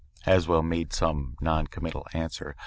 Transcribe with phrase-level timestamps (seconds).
[0.23, 2.55] "Haswell made some noncommittal answer.